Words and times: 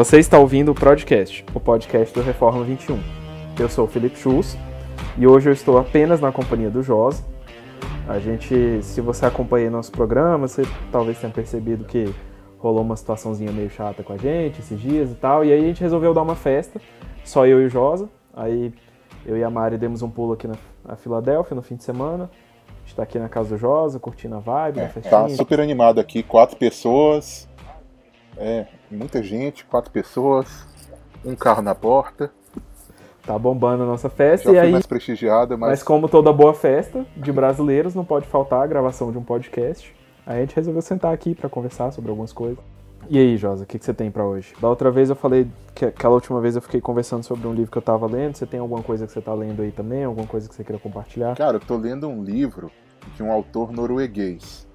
Você 0.00 0.18
está 0.18 0.38
ouvindo 0.38 0.72
o 0.72 0.74
podcast, 0.74 1.44
o 1.54 1.60
podcast 1.60 2.14
do 2.14 2.22
Reforma 2.22 2.64
21. 2.64 2.98
Eu 3.58 3.68
sou 3.68 3.84
o 3.84 3.86
Felipe 3.86 4.18
Schultz 4.18 4.56
e 5.18 5.26
hoje 5.26 5.50
eu 5.50 5.52
estou 5.52 5.76
apenas 5.76 6.22
na 6.22 6.32
companhia 6.32 6.70
do 6.70 6.82
Josa. 6.82 7.22
A 8.08 8.18
gente, 8.18 8.82
se 8.82 8.98
você 9.02 9.26
acompanha 9.26 9.70
nosso 9.70 9.92
programa, 9.92 10.48
você 10.48 10.62
talvez 10.90 11.18
tenha 11.20 11.30
percebido 11.30 11.84
que 11.84 12.10
rolou 12.56 12.80
uma 12.80 12.96
situaçãozinha 12.96 13.52
meio 13.52 13.68
chata 13.68 14.02
com 14.02 14.14
a 14.14 14.16
gente 14.16 14.60
esses 14.60 14.80
dias 14.80 15.10
e 15.10 15.16
tal, 15.16 15.44
e 15.44 15.52
aí 15.52 15.60
a 15.62 15.66
gente 15.66 15.82
resolveu 15.82 16.14
dar 16.14 16.22
uma 16.22 16.34
festa, 16.34 16.80
só 17.22 17.46
eu 17.46 17.60
e 17.60 17.66
o 17.66 17.68
Josa. 17.68 18.08
Aí 18.32 18.72
eu 19.26 19.36
e 19.36 19.44
a 19.44 19.50
Mari 19.50 19.76
demos 19.76 20.00
um 20.00 20.08
pulo 20.08 20.32
aqui 20.32 20.48
na, 20.48 20.54
na 20.82 20.96
Filadélfia 20.96 21.54
no 21.54 21.60
fim 21.60 21.76
de 21.76 21.84
semana. 21.84 22.30
A 22.64 22.86
gente 22.86 22.96
tá 22.96 23.02
aqui 23.02 23.18
na 23.18 23.28
casa 23.28 23.50
do 23.50 23.58
Josa, 23.58 24.00
curtindo 24.00 24.36
a 24.36 24.38
vibe, 24.38 24.80
é, 24.80 24.88
festinha. 24.88 25.20
Tá 25.20 25.28
super 25.28 25.60
animado 25.60 26.00
aqui, 26.00 26.22
quatro 26.22 26.56
pessoas. 26.56 27.49
É, 28.40 28.66
muita 28.90 29.22
gente, 29.22 29.66
quatro 29.66 29.90
pessoas, 29.90 30.66
um 31.22 31.36
carro 31.36 31.60
na 31.60 31.74
porta. 31.74 32.32
Tá 33.22 33.38
bombando 33.38 33.82
a 33.82 33.86
nossa 33.86 34.08
festa 34.08 34.50
Já 34.50 34.56
e 34.56 34.66
aí. 34.66 34.72
mais 34.72 34.86
prestigiada, 34.86 35.58
mas... 35.58 35.70
mas 35.70 35.82
como 35.82 36.08
toda 36.08 36.32
boa 36.32 36.54
festa 36.54 37.04
de 37.14 37.30
brasileiros, 37.30 37.94
não 37.94 38.04
pode 38.04 38.26
faltar 38.26 38.62
a 38.62 38.66
gravação 38.66 39.12
de 39.12 39.18
um 39.18 39.22
podcast. 39.22 39.94
Aí 40.26 40.38
a 40.38 40.40
gente 40.40 40.56
resolveu 40.56 40.80
sentar 40.80 41.12
aqui 41.12 41.34
para 41.34 41.50
conversar 41.50 41.92
sobre 41.92 42.10
algumas 42.10 42.32
coisas. 42.32 42.58
E 43.10 43.18
aí, 43.18 43.36
Josa, 43.36 43.64
o 43.64 43.66
que, 43.66 43.78
que 43.78 43.84
você 43.84 43.92
tem 43.92 44.10
para 44.10 44.24
hoje? 44.24 44.54
Da 44.58 44.68
outra 44.68 44.90
vez 44.90 45.10
eu 45.10 45.16
falei 45.16 45.46
que 45.74 45.84
aquela 45.84 46.14
última 46.14 46.40
vez 46.40 46.56
eu 46.56 46.62
fiquei 46.62 46.80
conversando 46.80 47.22
sobre 47.22 47.46
um 47.46 47.52
livro 47.52 47.70
que 47.70 47.76
eu 47.76 47.82
tava 47.82 48.06
lendo. 48.06 48.36
Você 48.36 48.46
tem 48.46 48.58
alguma 48.58 48.82
coisa 48.82 49.06
que 49.06 49.12
você 49.12 49.20
tá 49.20 49.34
lendo 49.34 49.60
aí 49.60 49.70
também? 49.70 50.04
Alguma 50.04 50.26
coisa 50.26 50.48
que 50.48 50.54
você 50.54 50.64
queira 50.64 50.80
compartilhar? 50.80 51.36
Cara, 51.36 51.56
eu 51.56 51.60
tô 51.60 51.76
lendo 51.76 52.08
um 52.08 52.22
livro 52.22 52.70
de 53.16 53.22
um 53.22 53.30
autor 53.30 53.70
norueguês. 53.70 54.66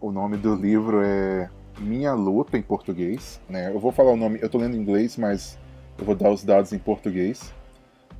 O 0.00 0.10
nome 0.10 0.36
do 0.36 0.54
livro 0.54 1.02
é 1.04 1.50
Minha 1.80 2.12
Luta 2.12 2.58
em 2.58 2.62
português. 2.62 3.40
Né? 3.48 3.68
Eu 3.68 3.80
vou 3.80 3.90
falar 3.90 4.12
o 4.12 4.16
nome, 4.16 4.38
eu 4.40 4.48
tô 4.48 4.58
lendo 4.58 4.76
em 4.76 4.80
inglês, 4.80 5.16
mas 5.16 5.58
eu 5.98 6.04
vou 6.04 6.14
dar 6.14 6.30
os 6.30 6.44
dados 6.44 6.72
em 6.72 6.78
português. 6.78 7.52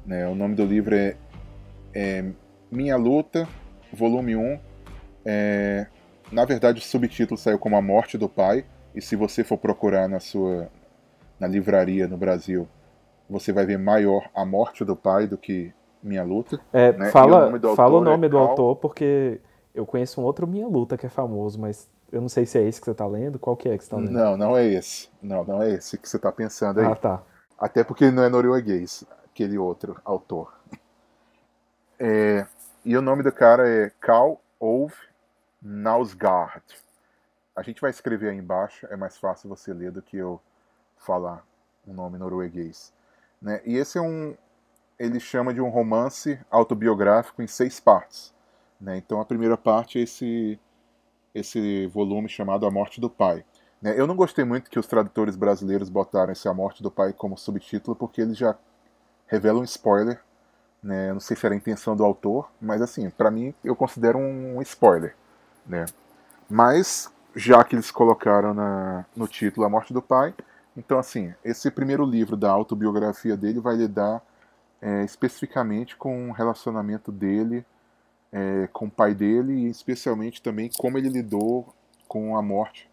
Né? 0.04 0.26
O 0.26 0.34
nome 0.34 0.54
do 0.54 0.64
livro 0.64 0.94
é, 0.94 1.16
é 1.94 2.24
Minha 2.70 2.96
Luta, 2.96 3.46
volume 3.92 4.34
1. 4.34 4.58
É, 5.24 5.86
na 6.32 6.44
verdade, 6.44 6.78
o 6.78 6.82
subtítulo 6.82 7.38
saiu 7.38 7.58
como 7.58 7.76
A 7.76 7.82
Morte 7.82 8.16
do 8.16 8.28
Pai 8.28 8.64
e 8.94 9.02
se 9.02 9.14
você 9.14 9.44
for 9.44 9.58
procurar 9.58 10.08
na 10.08 10.20
sua 10.20 10.68
na 11.38 11.46
livraria 11.46 12.06
no 12.06 12.18
Brasil, 12.18 12.68
você 13.28 13.50
vai 13.50 13.64
ver 13.64 13.78
maior 13.78 14.28
A 14.34 14.44
Morte 14.44 14.84
do 14.84 14.94
Pai 14.94 15.26
do 15.26 15.38
que 15.38 15.72
Minha 16.02 16.22
Luta. 16.22 16.60
É, 16.72 16.92
né? 16.92 17.10
Fala, 17.10 17.50
o 17.54 17.76
fala 17.76 17.98
o 17.98 18.04
nome 18.04 18.26
é 18.26 18.30
do 18.30 18.36
autor, 18.36 18.76
porque 18.76 19.40
eu 19.74 19.86
conheço 19.86 20.20
um 20.20 20.24
outro 20.24 20.46
Minha 20.46 20.66
Luta 20.66 20.96
que 20.96 21.06
é 21.06 21.08
famoso, 21.08 21.58
mas 21.58 21.88
eu 22.12 22.20
não 22.20 22.28
sei 22.28 22.46
se 22.46 22.58
é 22.58 22.62
esse 22.62 22.80
que 22.80 22.84
você 22.84 22.92
está 22.92 23.06
lendo. 23.06 23.38
Qual 23.38 23.56
que 23.56 23.68
é 23.68 23.76
que 23.76 23.84
você 23.84 23.86
está 23.86 23.96
lendo? 23.96 24.10
Não, 24.10 24.36
não 24.36 24.56
é 24.56 24.66
esse. 24.66 25.08
Não, 25.22 25.44
não 25.44 25.62
é 25.62 25.70
esse 25.70 25.96
que 25.98 26.08
você 26.08 26.16
está 26.16 26.32
pensando 26.32 26.80
aí. 26.80 26.86
Ah, 26.86 26.96
tá. 26.96 27.22
Até 27.58 27.84
porque 27.84 28.10
não 28.10 28.22
é 28.22 28.28
norueguês, 28.28 29.04
aquele 29.24 29.58
outro 29.58 30.00
autor. 30.04 30.52
É, 31.98 32.46
e 32.84 32.96
o 32.96 33.02
nome 33.02 33.22
do 33.22 33.30
cara 33.30 33.68
é 33.68 33.90
Carl 34.00 34.40
Ove 34.58 34.94
Nausgaard 35.62 36.64
a 37.60 37.62
gente 37.62 37.80
vai 37.80 37.90
escrever 37.90 38.30
aí 38.30 38.36
embaixo, 38.38 38.86
é 38.90 38.96
mais 38.96 39.18
fácil 39.18 39.48
você 39.48 39.72
ler 39.74 39.90
do 39.90 40.00
que 40.00 40.16
eu 40.16 40.40
falar 40.96 41.44
um 41.86 41.92
nome 41.92 42.16
norueguês. 42.16 42.92
Né? 43.40 43.60
E 43.64 43.76
esse 43.76 43.98
é 43.98 44.00
um. 44.00 44.34
Ele 44.98 45.20
chama 45.20 45.52
de 45.52 45.60
um 45.60 45.68
romance 45.68 46.38
autobiográfico 46.50 47.42
em 47.42 47.46
seis 47.46 47.78
partes. 47.78 48.34
Né? 48.80 48.96
Então 48.96 49.20
a 49.20 49.24
primeira 49.24 49.56
parte 49.56 49.98
é 49.98 50.02
esse, 50.02 50.58
esse 51.34 51.86
volume 51.88 52.28
chamado 52.28 52.66
A 52.66 52.70
Morte 52.70 53.00
do 53.00 53.10
Pai. 53.10 53.44
Né? 53.80 53.94
Eu 53.98 54.06
não 54.06 54.16
gostei 54.16 54.44
muito 54.44 54.70
que 54.70 54.78
os 54.78 54.86
tradutores 54.86 55.36
brasileiros 55.36 55.88
botaram 55.88 56.32
esse 56.32 56.48
A 56.48 56.54
Morte 56.54 56.82
do 56.82 56.90
Pai 56.90 57.12
como 57.12 57.36
subtítulo, 57.36 57.94
porque 57.96 58.20
eles 58.20 58.36
já 58.36 58.56
revelam 59.26 59.60
um 59.60 59.64
spoiler. 59.64 60.20
Né? 60.82 61.12
Não 61.12 61.20
sei 61.20 61.36
se 61.36 61.44
era 61.44 61.54
a 61.54 61.58
intenção 61.58 61.94
do 61.94 62.04
autor, 62.04 62.50
mas 62.60 62.80
assim, 62.80 63.10
para 63.10 63.30
mim 63.30 63.54
eu 63.62 63.76
considero 63.76 64.18
um 64.18 64.60
spoiler. 64.62 65.14
Né? 65.66 65.84
Mas 66.48 67.12
já 67.34 67.62
que 67.62 67.74
eles 67.76 67.90
colocaram 67.90 68.54
na, 68.54 69.04
no 69.14 69.28
título 69.28 69.66
A 69.66 69.68
Morte 69.68 69.92
do 69.92 70.02
Pai. 70.02 70.34
Então, 70.76 70.98
assim, 70.98 71.34
esse 71.44 71.70
primeiro 71.70 72.04
livro 72.04 72.36
da 72.36 72.50
autobiografia 72.50 73.36
dele 73.36 73.60
vai 73.60 73.76
lidar 73.76 74.22
é, 74.80 75.04
especificamente 75.04 75.96
com 75.96 76.30
o 76.30 76.32
relacionamento 76.32 77.12
dele 77.12 77.64
é, 78.32 78.68
com 78.72 78.86
o 78.86 78.90
pai 78.90 79.14
dele 79.14 79.52
e 79.52 79.68
especialmente 79.68 80.40
também 80.42 80.70
como 80.78 80.98
ele 80.98 81.08
lidou 81.08 81.74
com 82.06 82.36
a 82.36 82.42
morte 82.42 82.88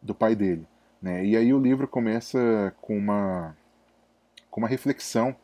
do 0.00 0.14
pai 0.14 0.34
dele. 0.34 0.66
Né? 1.00 1.24
E 1.24 1.36
aí 1.36 1.52
o 1.52 1.60
livro 1.60 1.88
começa 1.88 2.74
com 2.80 2.96
uma, 2.96 3.56
com 4.50 4.60
uma 4.60 4.68
reflexão 4.68 5.34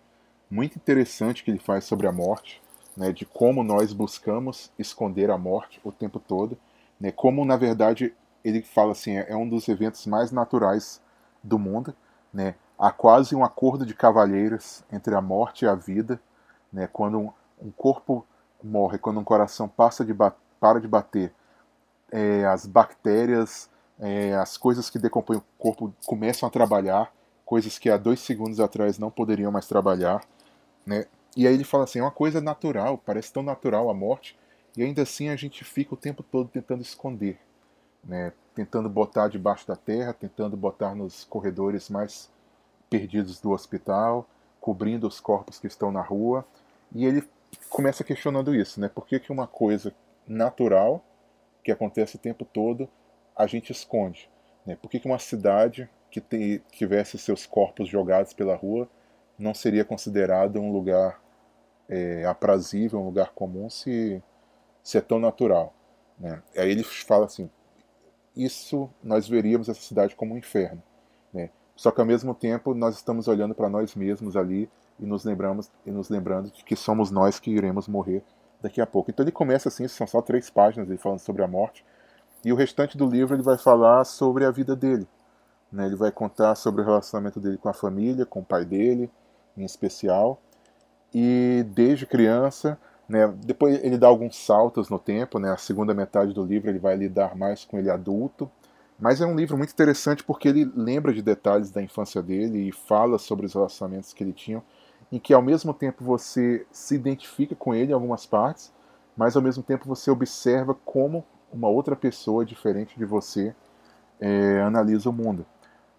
muito 0.50 0.76
interessante 0.76 1.44
que 1.44 1.50
ele 1.50 1.58
faz 1.58 1.84
sobre 1.84 2.06
a 2.06 2.12
morte, 2.12 2.62
né? 2.96 3.12
de 3.12 3.24
como 3.24 3.62
nós 3.62 3.92
buscamos 3.92 4.70
esconder 4.78 5.30
a 5.30 5.38
morte 5.38 5.80
o 5.84 5.92
tempo 5.92 6.18
todo, 6.18 6.56
né? 7.00 7.10
como 7.10 7.44
na 7.44 7.56
verdade 7.56 8.14
ele 8.44 8.62
fala 8.62 8.92
assim, 8.92 9.16
é, 9.16 9.26
é 9.30 9.36
um 9.36 9.48
dos 9.48 9.68
eventos 9.68 10.06
mais 10.06 10.30
naturais 10.30 11.00
do 11.42 11.58
mundo, 11.58 11.94
né? 12.32 12.54
Há 12.78 12.92
quase 12.92 13.34
um 13.34 13.44
acordo 13.44 13.84
de 13.84 13.94
cavalheiros 13.94 14.84
entre 14.92 15.14
a 15.14 15.20
morte 15.20 15.64
e 15.64 15.68
a 15.68 15.74
vida, 15.74 16.20
né? 16.72 16.88
Quando 16.92 17.18
um, 17.18 17.32
um 17.60 17.70
corpo 17.70 18.24
morre, 18.62 18.98
quando 18.98 19.20
um 19.20 19.24
coração 19.24 19.68
passa 19.68 20.04
de 20.04 20.14
para 20.60 20.80
de 20.80 20.88
bater, 20.88 21.32
é, 22.10 22.44
as 22.46 22.66
bactérias, 22.66 23.70
é, 23.98 24.34
as 24.34 24.56
coisas 24.56 24.90
que 24.90 24.98
decompõem 24.98 25.38
o 25.38 25.44
corpo 25.58 25.92
começam 26.06 26.48
a 26.48 26.50
trabalhar, 26.50 27.12
coisas 27.44 27.78
que 27.78 27.90
há 27.90 27.96
dois 27.96 28.20
segundos 28.20 28.60
atrás 28.60 28.98
não 28.98 29.10
poderiam 29.10 29.52
mais 29.52 29.66
trabalhar, 29.66 30.22
né? 30.84 31.06
E 31.36 31.46
aí 31.46 31.54
ele 31.54 31.64
fala 31.64 31.84
assim, 31.84 32.00
é 32.00 32.02
uma 32.02 32.10
coisa 32.10 32.40
natural, 32.40 32.98
parece 32.98 33.32
tão 33.32 33.42
natural 33.42 33.88
a 33.90 33.94
morte, 33.94 34.36
e 34.76 34.82
ainda 34.82 35.02
assim 35.02 35.28
a 35.28 35.36
gente 35.36 35.64
fica 35.64 35.94
o 35.94 35.96
tempo 35.96 36.22
todo 36.22 36.48
tentando 36.48 36.82
esconder 36.82 37.38
né, 38.04 38.32
tentando 38.54 38.88
botar 38.88 39.28
debaixo 39.28 39.66
da 39.66 39.76
terra, 39.76 40.12
tentando 40.12 40.56
botar 40.56 40.94
nos 40.94 41.24
corredores 41.24 41.88
mais 41.88 42.30
perdidos 42.88 43.40
do 43.40 43.50
hospital, 43.50 44.26
cobrindo 44.60 45.06
os 45.06 45.20
corpos 45.20 45.58
que 45.58 45.66
estão 45.66 45.92
na 45.92 46.00
rua. 46.00 46.44
E 46.92 47.04
ele 47.04 47.22
começa 47.68 48.04
questionando 48.04 48.54
isso, 48.54 48.80
né? 48.80 48.88
Por 48.88 49.06
que, 49.06 49.20
que 49.20 49.32
uma 49.32 49.46
coisa 49.46 49.94
natural, 50.26 51.04
que 51.62 51.72
acontece 51.72 52.16
o 52.16 52.18
tempo 52.18 52.44
todo, 52.44 52.88
a 53.36 53.46
gente 53.46 53.72
esconde? 53.72 54.30
Né? 54.66 54.76
Por 54.80 54.90
que, 54.90 55.00
que 55.00 55.06
uma 55.06 55.18
cidade 55.18 55.88
que 56.10 56.20
te, 56.20 56.62
tivesse 56.72 57.18
seus 57.18 57.46
corpos 57.46 57.88
jogados 57.88 58.32
pela 58.32 58.54
rua 58.54 58.88
não 59.38 59.54
seria 59.54 59.84
considerada 59.84 60.58
um 60.58 60.72
lugar 60.72 61.22
é, 61.88 62.24
aprazível, 62.24 63.00
um 63.00 63.04
lugar 63.04 63.32
comum, 63.32 63.70
se, 63.70 64.22
se 64.82 64.98
é 64.98 65.00
tão 65.00 65.18
natural? 65.18 65.72
Né? 66.18 66.42
Aí 66.56 66.70
ele 66.70 66.82
fala 66.82 67.26
assim, 67.26 67.48
isso 68.36 68.90
nós 69.02 69.28
veríamos 69.28 69.68
essa 69.68 69.80
cidade 69.80 70.16
como 70.16 70.34
um 70.34 70.38
inferno. 70.38 70.82
Né? 71.32 71.50
Só 71.76 71.90
que 71.90 72.00
ao 72.00 72.06
mesmo 72.06 72.34
tempo 72.34 72.74
nós 72.74 72.96
estamos 72.96 73.28
olhando 73.28 73.54
para 73.54 73.68
nós 73.68 73.94
mesmos 73.94 74.36
ali 74.36 74.68
e 74.98 75.06
nos 75.06 75.24
lembramos 75.24 75.70
e 75.86 75.90
nos 75.90 76.08
lembrando 76.08 76.50
de 76.50 76.64
que 76.64 76.76
somos 76.76 77.10
nós 77.10 77.38
que 77.38 77.50
iremos 77.50 77.88
morrer 77.88 78.22
daqui 78.60 78.80
a 78.80 78.86
pouco. 78.86 79.10
Então 79.10 79.24
ele 79.24 79.32
começa 79.32 79.68
assim, 79.68 79.86
são 79.88 80.06
só 80.06 80.20
três 80.20 80.50
páginas 80.50 80.88
ele 80.88 80.98
falando 80.98 81.20
sobre 81.20 81.42
a 81.42 81.48
morte 81.48 81.84
e 82.44 82.52
o 82.52 82.56
restante 82.56 82.96
do 82.96 83.06
livro 83.06 83.34
ele 83.34 83.42
vai 83.42 83.58
falar 83.58 84.04
sobre 84.04 84.44
a 84.44 84.50
vida 84.50 84.74
dele. 84.74 85.06
Né? 85.70 85.86
Ele 85.86 85.96
vai 85.96 86.10
contar 86.10 86.54
sobre 86.54 86.82
o 86.82 86.84
relacionamento 86.84 87.40
dele 87.40 87.58
com 87.58 87.68
a 87.68 87.74
família, 87.74 88.24
com 88.24 88.40
o 88.40 88.44
pai 88.44 88.64
dele, 88.64 89.10
em 89.56 89.64
especial, 89.64 90.40
e 91.12 91.64
desde 91.74 92.06
criança 92.06 92.78
né? 93.08 93.26
Depois 93.42 93.82
ele 93.82 93.96
dá 93.96 94.06
alguns 94.06 94.36
saltos 94.36 94.90
no 94.90 94.98
tempo, 94.98 95.38
né? 95.38 95.50
a 95.50 95.56
segunda 95.56 95.94
metade 95.94 96.34
do 96.34 96.44
livro 96.44 96.68
ele 96.68 96.78
vai 96.78 96.94
lidar 96.94 97.34
mais 97.34 97.64
com 97.64 97.78
ele 97.78 97.90
adulto, 97.90 98.50
mas 99.00 99.20
é 99.20 99.26
um 99.26 99.34
livro 99.34 99.56
muito 99.56 99.72
interessante 99.72 100.22
porque 100.22 100.48
ele 100.48 100.70
lembra 100.76 101.12
de 101.12 101.22
detalhes 101.22 101.70
da 101.70 101.80
infância 101.80 102.22
dele 102.22 102.68
e 102.68 102.72
fala 102.72 103.18
sobre 103.18 103.46
os 103.46 103.54
relacionamentos 103.54 104.12
que 104.12 104.22
ele 104.22 104.32
tinha, 104.32 104.62
em 105.10 105.18
que 105.18 105.32
ao 105.32 105.42
mesmo 105.42 105.72
tempo 105.72 106.04
você 106.04 106.66
se 106.70 106.94
identifica 106.94 107.54
com 107.54 107.74
ele 107.74 107.92
em 107.92 107.94
algumas 107.94 108.26
partes, 108.26 108.72
mas 109.16 109.36
ao 109.36 109.42
mesmo 109.42 109.62
tempo 109.62 109.86
você 109.86 110.10
observa 110.10 110.74
como 110.84 111.24
uma 111.52 111.68
outra 111.68 111.96
pessoa 111.96 112.44
diferente 112.44 112.98
de 112.98 113.04
você 113.04 113.54
é, 114.20 114.60
analisa 114.62 115.08
o 115.08 115.12
mundo. 115.12 115.46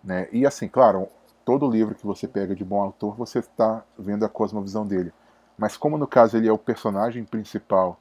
Né? 0.04 0.28
E 0.32 0.46
assim, 0.46 0.68
claro, 0.68 1.08
todo 1.44 1.70
livro 1.70 1.96
que 1.96 2.06
você 2.06 2.28
pega 2.28 2.56
de 2.56 2.64
bom 2.64 2.82
autor, 2.82 3.16
você 3.16 3.40
está 3.40 3.84
vendo 3.98 4.24
a 4.24 4.30
cosmovisão 4.30 4.86
dele. 4.86 5.12
Mas 5.58 5.76
como 5.76 5.98
no 5.98 6.08
caso 6.08 6.38
ele 6.38 6.48
é 6.48 6.52
o 6.52 6.58
personagem 6.58 7.26
principal 7.26 8.00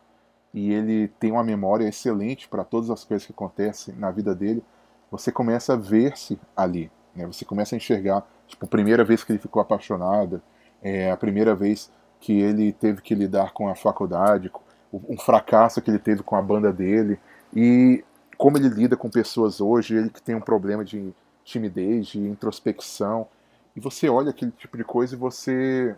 e 0.53 0.73
ele 0.73 1.09
tem 1.19 1.33
uma 1.33 1.43
memória 1.43 1.89
excelente 1.89 2.49
para 2.49 2.65
todas 2.65 2.91
as 2.91 3.05
coisas 3.05 3.27
que 3.27 3.33
acontecem 3.33 3.95
na 3.97 4.11
vida 4.11 4.35
dele, 4.35 4.63
você 5.11 5.33
começa 5.33 5.73
a 5.73 5.77
ver-se 5.77 6.39
ali. 6.57 6.91
Né? 7.15 7.27
Você 7.27 7.45
começa 7.45 7.75
a 7.75 7.79
enxergar, 7.79 8.25
tipo, 8.47 8.65
a 8.65 8.69
primeira 8.69 9.05
vez 9.05 9.25
que 9.25 9.33
ele 9.33 9.39
ficou 9.39 9.61
apaixonado, 9.61 10.41
é, 10.83 11.11
a 11.11 11.17
primeira 11.17 11.55
vez 11.55 11.91
que 12.21 12.41
ele 12.41 12.73
teve 12.73 13.01
que 13.01 13.15
lidar 13.15 13.53
com 13.53 13.69
a 13.69 13.75
faculdade, 13.75 14.51
um 14.93 15.19
fracasso 15.19 15.81
que 15.81 15.91
ele 15.91 15.99
teve 15.99 16.23
com 16.23 16.35
a 16.35 16.43
banda 16.43 16.73
dele 16.73 17.19
e 17.55 18.05
como 18.37 18.57
ele 18.57 18.69
lida 18.69 18.97
com 18.97 19.11
pessoas 19.11 19.61
hoje, 19.61 19.97
ele 19.97 20.11
que 20.11 20.23
tem 20.23 20.35
um 20.35 20.41
problema 20.41 20.85
de 20.85 21.13
timidez, 21.45 22.09
de 22.09 22.21
introspecção, 22.21 23.27
e 23.75 23.81
você 23.81 24.09
olha 24.09 24.31
aquele 24.31 24.51
tipo 24.53 24.77
de 24.77 24.85
coisa 24.85 25.15
e 25.15 25.19
você. 25.19 25.97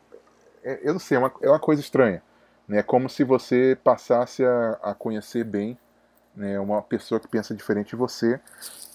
É, 0.63 0.81
eu 0.83 0.93
não 0.93 1.01
sei, 1.01 1.17
é 1.17 1.21
uma, 1.21 1.33
é 1.43 1.49
uma 1.49 1.59
coisa 1.59 1.81
estranha. 1.81 2.23
Né? 2.69 2.79
É 2.79 2.83
como 2.83 3.09
se 3.09 3.25
você 3.25 3.77
passasse 3.83 4.45
a, 4.45 4.79
a 4.83 4.95
conhecer 4.95 5.45
bem 5.45 5.79
né, 6.35 6.61
uma 6.61 6.83
pessoa 6.83 7.19
que 7.19 7.27
pensa 7.27 7.55
diferente 7.55 7.91
de 7.91 7.97
você. 7.97 8.41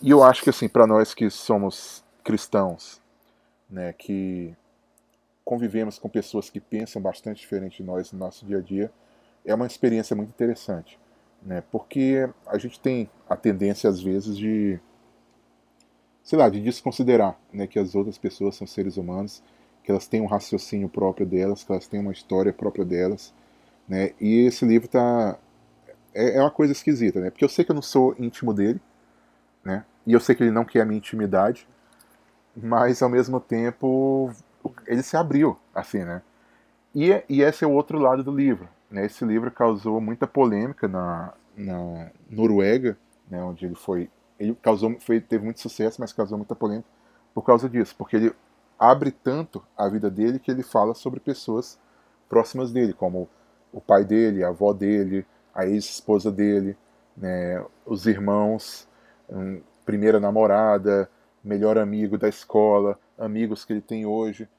E 0.01 0.11
eu 0.11 0.23
acho 0.23 0.43
que, 0.43 0.49
assim, 0.49 0.69
para 0.69 0.87
nós 0.87 1.13
que 1.13 1.29
somos 1.29 2.03
cristãos, 2.23 3.01
né, 3.69 3.93
que 3.93 4.55
convivemos 5.45 5.97
com 5.97 6.09
pessoas 6.09 6.49
que 6.49 6.59
pensam 6.59 7.01
bastante 7.01 7.39
diferente 7.39 7.77
de 7.77 7.83
nós 7.83 8.11
no 8.11 8.19
nosso 8.19 8.45
dia 8.45 8.57
a 8.57 8.61
dia, 8.61 8.91
é 9.45 9.53
uma 9.53 9.67
experiência 9.67 10.15
muito 10.15 10.29
interessante. 10.29 10.99
Né, 11.41 11.63
porque 11.71 12.27
a 12.47 12.57
gente 12.57 12.79
tem 12.79 13.07
a 13.29 13.35
tendência, 13.35 13.87
às 13.87 14.01
vezes, 14.01 14.35
de 14.35 14.79
sei 16.23 16.39
lá, 16.39 16.49
de 16.49 16.59
desconsiderar 16.59 17.39
né, 17.53 17.67
que 17.67 17.77
as 17.77 17.93
outras 17.93 18.17
pessoas 18.17 18.55
são 18.55 18.65
seres 18.65 18.97
humanos, 18.97 19.43
que 19.83 19.91
elas 19.91 20.07
têm 20.07 20.21
um 20.21 20.25
raciocínio 20.25 20.89
próprio 20.89 21.23
delas, 21.23 21.63
que 21.63 21.71
elas 21.71 21.87
têm 21.87 21.99
uma 21.99 22.11
história 22.11 22.51
própria 22.51 22.83
delas, 22.83 23.31
né? 23.87 24.13
E 24.19 24.47
esse 24.47 24.65
livro 24.65 24.87
tá 24.87 25.37
é, 26.15 26.37
é 26.37 26.41
uma 26.41 26.49
coisa 26.49 26.73
esquisita, 26.73 27.19
né? 27.19 27.29
Porque 27.29 27.45
eu 27.45 27.49
sei 27.49 27.63
que 27.63 27.69
eu 27.69 27.75
não 27.75 27.81
sou 27.83 28.15
íntimo 28.17 28.51
dele, 28.51 28.81
né? 29.63 29.85
E 30.07 30.13
eu 30.13 30.19
sei 30.19 30.33
que 30.33 30.41
ele 30.41 30.51
não 30.51 30.65
quer 30.65 30.81
a 30.81 30.85
minha 30.85 30.97
intimidade, 30.97 31.67
mas 32.55 33.03
ao 33.03 33.09
mesmo 33.09 33.39
tempo 33.39 34.31
ele 34.87 35.03
se 35.03 35.17
abriu, 35.17 35.57
assim, 35.73 36.03
né? 36.03 36.21
E, 36.93 37.23
e 37.27 37.41
esse 37.41 37.63
é 37.63 37.67
o 37.67 37.71
outro 37.71 37.99
lado 37.99 38.23
do 38.23 38.31
livro, 38.31 38.67
né? 38.89 39.05
Esse 39.05 39.25
livro 39.25 39.51
causou 39.51 39.99
muita 39.99 40.25
polêmica 40.25 40.87
na, 40.87 41.33
na 41.55 42.09
Noruega, 42.29 42.97
né? 43.29 43.43
Onde 43.43 43.65
ele 43.65 43.75
foi 43.75 44.09
ele 44.39 44.55
causou, 44.61 44.99
foi, 44.99 45.21
teve 45.21 45.43
muito 45.43 45.61
sucesso, 45.61 45.99
mas 45.99 46.11
causou 46.11 46.37
muita 46.37 46.55
polêmica 46.55 46.87
por 47.33 47.43
causa 47.43 47.69
disso, 47.69 47.95
porque 47.97 48.15
ele 48.15 48.35
abre 48.77 49.11
tanto 49.11 49.63
a 49.77 49.87
vida 49.87 50.09
dele 50.09 50.39
que 50.39 50.51
ele 50.51 50.63
fala 50.63 50.93
sobre 50.93 51.19
pessoas 51.19 51.79
próximas 52.29 52.71
dele, 52.71 52.93
como 52.93 53.29
o 53.71 53.79
pai 53.79 54.03
dele, 54.03 54.43
a 54.43 54.49
avó 54.49 54.73
dele, 54.73 55.25
a 55.53 55.65
ex-esposa 55.65 56.31
dele, 56.31 56.77
né, 57.15 57.63
os 57.85 58.05
irmãos, 58.05 58.87
um, 59.29 59.61
primeira 59.85 60.19
namorada, 60.19 61.09
melhor 61.43 61.77
amigo 61.77 62.17
da 62.17 62.27
escola, 62.27 62.99
amigos 63.17 63.63
que 63.63 63.73
ele 63.73 63.81
tem 63.81 64.05
hoje. 64.05 64.49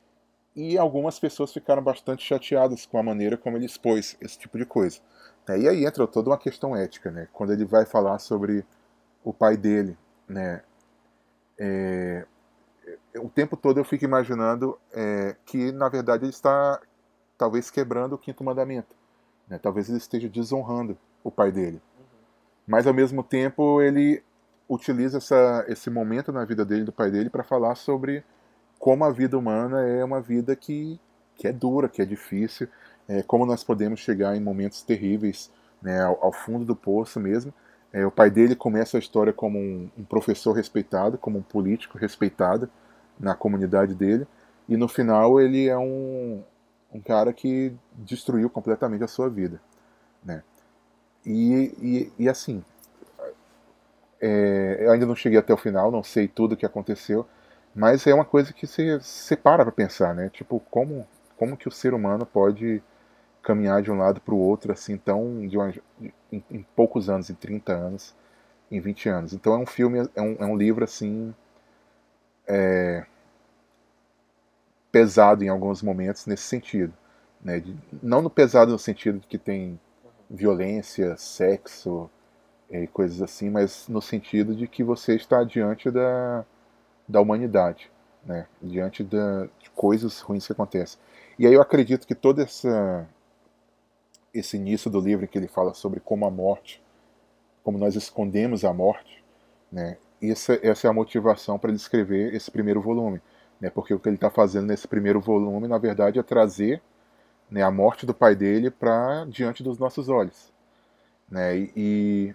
E 0.57 0.79
algumas 0.79 1.19
pessoas 1.19 1.53
ficaram 1.53 1.83
bastante 1.83 2.25
chateadas 2.25 2.87
com 2.87 2.97
a 2.99 3.03
maneira 3.03 3.37
como 3.37 3.59
ele 3.59 3.67
expôs 3.67 4.17
esse 4.21 4.39
tipo 4.39 4.57
de 4.57 4.65
coisa. 4.65 5.01
Né. 5.47 5.61
E 5.61 5.69
aí 5.69 5.85
entra 5.85 6.07
toda 6.07 6.31
uma 6.31 6.39
questão 6.39 6.75
ética, 6.75 7.11
né? 7.11 7.29
Quando 7.33 7.53
ele 7.53 7.67
vai 7.67 7.85
falar 7.85 8.19
sobre 8.19 8.65
o 9.23 9.35
pai 9.35 9.57
dele, 9.57 9.99
né? 10.27 10.63
É, 11.59 12.27
o 13.17 13.29
tempo 13.29 13.57
todo 13.57 13.79
eu 13.79 13.85
fico 13.85 14.05
imaginando 14.05 14.79
é, 14.93 15.37
que 15.45 15.73
na 15.73 15.89
verdade 15.89 16.25
ele 16.25 16.31
está 16.31 16.81
talvez 17.37 17.71
quebrando 17.71 18.15
o 18.15 18.19
quinto 18.19 18.43
mandamento, 18.43 18.95
né? 19.49 19.59
Talvez 19.59 19.89
ele 19.89 19.99
esteja 19.99 20.29
desonrando 20.29 20.97
o 21.23 21.31
pai 21.31 21.53
dele, 21.53 21.83
uhum. 21.99 22.05
mas 22.67 22.87
ao 22.87 22.95
mesmo 22.95 23.23
tempo 23.23 23.83
ele 23.83 24.23
utiliza 24.69 25.19
essa, 25.19 25.65
esse 25.69 25.91
momento 25.91 26.33
na 26.33 26.45
vida 26.45 26.65
dele 26.65 26.85
do 26.85 26.93
pai 26.93 27.11
dele 27.11 27.31
para 27.31 27.45
falar 27.45 27.75
sobre 27.75 28.25
como 28.87 29.05
a 29.05 29.11
vida 29.11 29.37
humana 29.37 29.81
é 29.81 30.05
uma 30.05 30.21
vida 30.21 30.55
que, 30.55 31.01
que 31.35 31.49
é 31.49 31.53
dura, 31.53 31.89
que 31.89 32.01
é 32.01 32.05
difícil, 32.05 32.69
é, 33.09 33.21
como 33.21 33.45
nós 33.45 33.65
podemos 33.65 33.99
chegar 33.99 34.37
em 34.37 34.41
momentos 34.41 34.81
terríveis, 34.81 35.51
né, 35.83 36.05
ao, 36.05 36.27
ao 36.27 36.33
fundo 36.33 36.65
do 36.65 36.77
poço 36.77 37.19
mesmo, 37.19 37.53
é, 37.93 38.07
o 38.07 38.13
pai 38.13 38.31
dele 38.31 38.55
começa 38.55 38.97
a 38.97 39.01
história 39.01 39.33
como 39.33 39.59
um, 39.59 39.91
um, 39.99 40.05
professor 40.05 40.53
respeitado, 40.53 41.19
como 41.19 41.37
um 41.37 41.43
político 41.43 41.99
respeitado 41.99 42.71
na 43.19 43.35
comunidade 43.35 43.93
dele, 43.93 44.25
e 44.69 44.77
no 44.77 44.87
final 44.87 45.41
ele 45.41 45.67
é 45.67 45.77
um, 45.77 46.45
um 46.95 47.01
cara 47.01 47.33
que 47.33 47.75
destruiu 47.93 48.49
completamente 48.49 49.03
a 49.03 49.09
sua 49.09 49.29
vida. 49.29 49.61
Né? 50.25 50.45
E, 51.25 51.75
e, 51.83 52.13
e 52.21 52.29
assim, 52.29 52.63
é, 54.21 54.77
eu 54.79 54.93
ainda 54.93 55.07
não 55.07 55.17
cheguei 55.17 55.41
até 55.41 55.53
o 55.53 55.57
final, 55.57 55.91
não 55.91 56.05
sei 56.05 56.29
tudo 56.29 56.53
o 56.53 56.57
que 56.57 56.65
aconteceu, 56.65 57.27
mas 57.77 58.07
é 58.07 58.15
uma 58.15 58.25
coisa 58.25 58.55
que 58.55 58.67
você, 58.67 58.99
você 58.99 59.37
para 59.37 59.71
pensar, 59.71 60.15
né? 60.15 60.31
Tipo, 60.31 60.61
como, 60.71 61.07
como 61.37 61.59
que 61.59 61.69
o 61.69 61.71
ser 61.71 61.93
humano 61.93 62.25
pode 62.25 62.83
caminhar 63.43 63.83
de 63.83 63.91
um 63.93 63.99
lado 63.99 64.19
para 64.21 64.35
o 64.35 64.39
outro 64.39 64.73
assim 64.73 64.97
tão 64.97 65.47
de 65.47 65.59
uma, 65.59 65.73
em, 66.33 66.43
em, 66.51 66.67
poucos 66.75 67.11
anos, 67.11 67.29
em 67.29 67.35
30 67.35 67.73
anos, 67.75 68.15
em 68.71 68.81
20 68.81 69.09
anos. 69.11 69.33
Então 69.35 69.53
é 69.53 69.59
um 69.59 69.67
filme, 69.67 70.09
é 70.17 70.23
um, 70.23 70.37
é 70.41 70.47
um 70.47 70.57
livro 70.57 70.85
assim 70.85 71.35
é, 72.49 73.05
pesado 74.91 75.45
em 75.45 75.49
alguns 75.49 75.83
momentos 75.83 76.27
nesse 76.27 76.45
sentido, 76.45 76.95
né? 77.43 77.61
De, 77.61 77.77
não 78.03 78.23
no 78.23 78.31
pesado 78.31 78.73
no 78.73 78.79
sentido 78.79 79.21
de 79.21 79.27
que 79.27 79.39
tem 79.39 79.79
violência, 80.31 81.17
sexo 81.19 82.11
e 82.71 82.87
coisas 82.87 83.21
assim, 83.21 83.51
mas 83.51 83.87
no 83.87 84.01
sentido 84.01 84.55
de 84.55 84.67
que 84.67 84.83
você 84.83 85.15
está 85.15 85.45
diante 85.45 85.91
da, 85.91 86.45
da 87.09 87.21
humanidade, 87.21 87.91
né? 88.25 88.47
Diante 88.61 89.03
da, 89.03 89.45
de 89.59 89.71
coisas 89.75 90.21
ruins 90.21 90.47
que 90.47 90.53
acontecem. 90.53 90.99
E 91.39 91.47
aí 91.47 91.53
eu 91.53 91.63
acredito 91.63 92.07
que 92.07 92.15
toda 92.15 92.43
essa 92.43 93.07
esse 94.35 94.57
início 94.57 94.91
do 94.91 95.01
livro 95.01 95.27
que 95.27 95.39
ele 95.39 95.49
fala 95.49 95.73
sobre 95.73 95.99
como 95.99 96.27
a 96.27 96.31
morte, 96.31 96.83
como 97.65 97.79
nós 97.79 97.97
escondemos 97.97 98.65
a 98.65 98.73
morte, 98.73 99.25
né? 99.73 99.97
Essa, 100.23 100.59
essa 100.63 100.87
é 100.87 100.91
a 100.91 100.93
motivação 100.93 101.59
para 101.59 101.71
ele 101.71 101.77
escrever 101.77 102.35
esse 102.35 102.51
primeiro 102.51 102.81
volume, 102.81 103.21
né? 103.61 103.71
Porque 103.71 103.95
o 103.95 103.99
que 103.99 104.09
ele 104.09 104.17
está 104.17 104.31
fazendo 104.31 104.67
nesse 104.67 104.87
primeiro 104.87 105.21
volume, 105.21 105.69
na 105.69 105.79
verdade, 105.79 106.19
é 106.19 106.23
trazer 106.23 106.83
né, 107.51 107.63
a 107.63 107.71
morte 107.71 108.05
do 108.05 108.15
pai 108.15 108.35
dele 108.35 108.71
para 108.71 109.25
diante 109.27 109.63
dos 109.63 109.79
nossos 109.79 110.09
olhos, 110.09 110.53
né? 111.31 111.57
E 111.75 112.35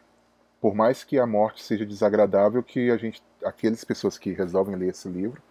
por 0.62 0.76
mais 0.76 1.04
que 1.04 1.18
a 1.18 1.26
morte 1.26 1.64
seja 1.64 1.86
desagradável, 1.86 2.62
que 2.62 2.92
a 2.92 2.98
gente, 2.98 3.22
aquelas 3.44 3.84
pessoas 3.84 4.18
que 4.18 4.32
resolvem 4.32 4.76
ler 4.76 4.90
esse 4.90 5.10
livro, 5.10 5.42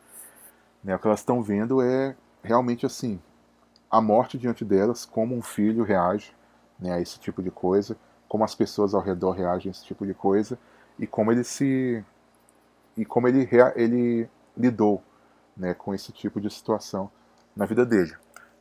né, 0.82 0.94
o 0.94 0.98
que 0.98 1.06
elas 1.06 1.20
estão 1.20 1.42
vendo 1.42 1.82
é 1.82 2.16
realmente 2.42 2.86
assim 2.86 3.20
a 3.90 4.00
morte 4.00 4.38
diante 4.38 4.64
delas, 4.64 5.04
como 5.04 5.36
um 5.36 5.42
filho 5.42 5.82
reage, 5.82 6.32
né, 6.78 6.94
a 6.94 7.00
esse 7.00 7.18
tipo 7.18 7.42
de 7.42 7.50
coisa, 7.50 7.96
como 8.28 8.44
as 8.44 8.54
pessoas 8.54 8.94
ao 8.94 9.02
redor 9.02 9.32
reagem 9.32 9.68
a 9.68 9.72
esse 9.72 9.84
tipo 9.84 10.06
de 10.06 10.14
coisa 10.14 10.56
e 10.96 11.06
como 11.06 11.32
ele 11.32 11.42
se 11.42 12.04
e 12.96 13.04
como 13.04 13.26
ele 13.26 13.48
ele 13.74 14.30
lidou, 14.56 15.02
né, 15.56 15.74
com 15.74 15.92
esse 15.92 16.12
tipo 16.12 16.40
de 16.40 16.48
situação 16.48 17.10
na 17.56 17.66
vida 17.66 17.84
dele. 17.84 18.14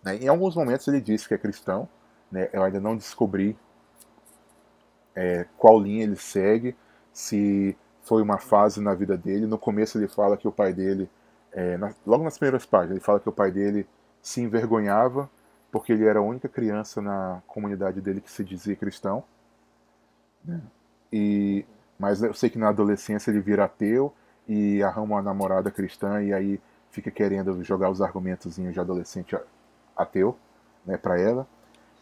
Né? 0.04 0.18
Em 0.18 0.28
alguns 0.28 0.56
momentos 0.56 0.88
ele 0.88 1.00
disse 1.00 1.28
que 1.28 1.36
é 1.36 1.38
cristão, 1.38 1.88
né? 2.32 2.50
Eu 2.52 2.64
ainda 2.64 2.80
não 2.80 2.96
descobri 2.96 3.58
é, 5.20 5.46
qual 5.58 5.78
linha 5.78 6.04
ele 6.04 6.16
segue, 6.16 6.74
se 7.12 7.76
foi 8.04 8.22
uma 8.22 8.38
fase 8.38 8.80
na 8.80 8.94
vida 8.94 9.18
dele. 9.18 9.46
No 9.46 9.58
começo 9.58 9.98
ele 9.98 10.08
fala 10.08 10.38
que 10.38 10.48
o 10.48 10.52
pai 10.52 10.72
dele, 10.72 11.10
é, 11.52 11.78
na, 11.78 11.94
logo 12.08 12.24
nas 12.24 12.38
primeiras 12.38 12.66
páginas, 12.66 12.92
ele 12.92 13.02
fala 13.02 13.20
que 13.20 13.28
o 13.28 13.34
pai 13.34 13.52
dele 13.52 13.86
se 14.22 14.40
envergonhava 14.40 15.30
porque 15.70 15.92
ele 15.92 16.06
era 16.06 16.20
a 16.20 16.22
única 16.22 16.48
criança 16.48 17.02
na 17.02 17.42
comunidade 17.46 18.00
dele 18.00 18.22
que 18.22 18.32
se 18.32 18.46
dizia 18.46 18.78
cristão. 18.78 19.22
Né? 20.44 20.62
E, 21.12 21.66
mas 22.00 22.24
eu 22.24 22.34
sei 22.34 22.50
que 22.50 22.58
na 22.58 22.70
adolescência 22.70 23.30
ele 23.30 23.42
vira 23.42 23.66
ateu 23.66 24.14
e 24.48 24.82
arruma 24.82 25.16
uma 25.18 25.22
namorada 25.22 25.70
cristã 25.70 26.24
e 26.24 26.32
aí 26.32 26.62
fica 26.92 27.12
querendo 27.12 27.62
jogar 27.62 27.90
os 27.90 28.02
argumentos 28.02 28.56
de 28.56 28.80
adolescente 28.80 29.38
ateu 29.98 30.38
né, 30.86 30.96
para 30.98 31.20
ela. 31.20 31.46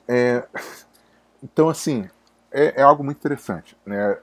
É, 0.08 0.48
então, 1.44 1.68
assim, 1.68 2.08
é, 2.58 2.82
é, 2.82 2.82
algo 2.82 3.04
muito 3.04 3.18
interessante. 3.18 3.78
Né? 3.86 4.18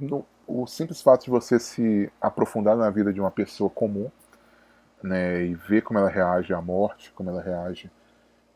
No, 0.00 0.24
o 0.46 0.66
simples 0.66 1.02
fato 1.02 1.24
de 1.24 1.30
você 1.30 1.58
se 1.58 2.10
aprofundar 2.20 2.74
na 2.76 2.88
vida 2.88 3.12
de 3.12 3.20
uma 3.20 3.30
pessoa 3.30 3.68
comum 3.68 4.10
né, 5.02 5.44
e 5.44 5.54
ver 5.54 5.82
como 5.82 5.98
ela 5.98 6.08
reage 6.08 6.54
à 6.54 6.62
morte, 6.62 7.12
como 7.12 7.28
ela 7.28 7.42
reage 7.42 7.90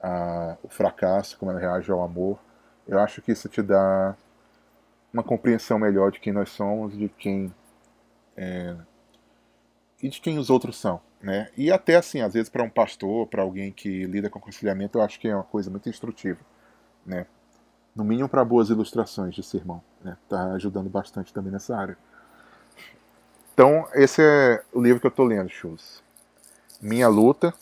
a, 0.03 0.57
o 0.63 0.69
fracasso, 0.69 1.39
como 1.39 1.51
ela 1.51 1.61
reage 1.61 1.91
ao 1.93 2.03
amor. 2.03 2.39
Eu 2.87 2.99
acho 2.99 3.21
que 3.21 3.33
isso 3.33 3.49
te 3.49 3.61
dá 3.61 4.17
uma 5.13 5.23
compreensão 5.23 5.79
melhor 5.79 6.11
de 6.11 6.19
quem 6.19 6.33
nós 6.33 6.49
somos, 6.49 6.97
de 6.97 7.11
quem 7.11 7.53
é, 8.37 8.75
e 10.03 10.09
de 10.09 10.21
quem 10.21 10.39
os 10.39 10.49
outros 10.49 10.79
são, 10.79 11.01
né? 11.21 11.51
E 11.57 11.73
até 11.73 11.97
assim, 11.97 12.21
às 12.21 12.33
vezes 12.33 12.49
para 12.49 12.63
um 12.63 12.71
pastor, 12.71 13.27
para 13.27 13.43
alguém 13.43 13.73
que 13.73 14.05
lida 14.05 14.31
com 14.31 14.39
aconselhamento, 14.39 14.99
eu 14.99 15.03
acho 15.03 15.19
que 15.19 15.29
é 15.29 15.35
uma 15.35 15.45
coisa 15.45 15.71
muito 15.71 15.89
instrutiva, 15.89 16.41
né? 17.05 17.27
no 17.99 18.05
mínimo 18.05 18.29
para 18.29 18.45
boas 18.45 18.71
ilustrações 18.71 19.35
de 19.35 19.43
sermão. 19.43 19.83
Né? 20.05 20.17
Tá 20.29 20.53
ajudando 20.53 20.89
bastante 20.89 21.35
também 21.35 21.51
nessa 21.51 21.77
área. 21.77 21.99
Então, 23.53 23.89
esse 23.93 24.23
é 24.23 24.63
o 24.73 24.81
livro 24.81 25.01
que 25.01 25.07
eu 25.07 25.11
estou 25.11 25.27
lendo, 25.27 25.49
Schultz. 25.49 26.01
Minha 26.81 27.09
Luta 27.09 27.53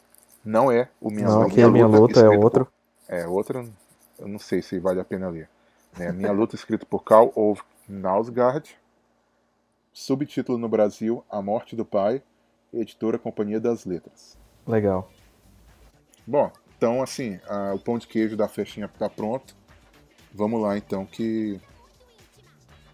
não 0.45 0.71
é 0.71 0.90
o 1.00 1.11
Minha 1.11 1.26
não, 1.26 1.38
Luta. 1.38 1.52
Aqui 1.52 1.62
é 1.62 1.69
Minha 1.71 1.87
Luta, 1.87 1.99
luta 1.99 2.21
é 2.21 2.28
outro. 2.38 2.66
Por, 2.66 3.14
é, 3.14 3.26
outro 3.26 3.73
eu 4.19 4.28
não 4.28 4.38
sei 4.38 4.61
se 4.61 4.78
vale 4.78 5.00
a 5.00 5.05
pena 5.07 5.31
ler. 5.31 5.49
Né? 5.97 6.12
Minha 6.12 6.33
Luta, 6.33 6.55
é 6.55 6.59
escrito 6.59 6.85
por 6.85 7.02
Karl 7.02 7.33
Ove 7.35 7.62
Nausgaard. 7.88 8.76
Subtítulo 9.95 10.59
no 10.59 10.69
Brasil, 10.69 11.25
A 11.31 11.40
Morte 11.40 11.75
do 11.75 11.87
Pai, 11.87 12.23
editora 12.75 13.19
Companhia 13.19 13.59
das 13.59 13.87
Letras. 13.87 14.37
Legal. 14.66 15.11
Bom, 16.26 16.52
então 16.76 17.02
assim, 17.02 17.40
a, 17.49 17.73
o 17.73 17.78
pão 17.78 17.97
de 17.97 18.07
queijo 18.07 18.37
da 18.37 18.47
festinha 18.47 18.85
está 18.85 19.09
pronto. 19.09 19.57
Vamos 20.37 20.61
lá 20.61 20.76
então 20.76 21.07
que 21.07 21.59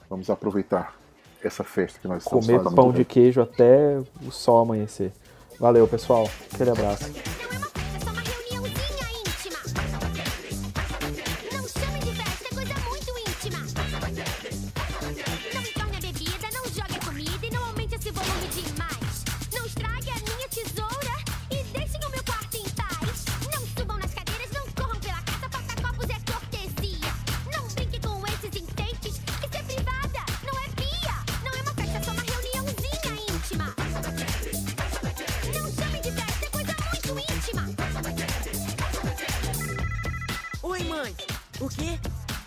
vamos 0.09 0.31
aproveitar 0.31 0.95
essa 1.43 1.65
festa 1.65 1.99
que 1.99 2.07
nós 2.07 2.23
Comer 2.23 2.41
fazendo. 2.41 2.63
Comer 2.63 2.77
pão 2.77 2.93
de 2.93 3.05
queijo 3.05 3.41
até 3.41 3.99
o 4.25 4.31
sol 4.31 4.61
amanhecer. 4.61 5.13
Valeu, 5.59 5.89
pessoal. 5.89 6.31
Aquele 6.53 6.71
abraço. 6.71 7.11
O 41.63 41.69
quê? 41.69 41.97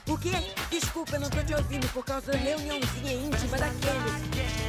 O 0.10 0.18
quê? 0.18 0.32
Desculpa, 0.70 1.16
eu 1.16 1.22
não 1.22 1.30
tô 1.30 1.42
te 1.42 1.54
ouvindo 1.54 1.88
por 1.94 2.04
causa 2.04 2.34
da 2.34 2.38
reuniãozinha 2.38 3.14
íntima 3.14 3.58
daqueles. 3.58 4.65